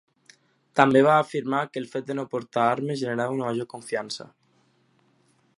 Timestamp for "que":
1.75-1.79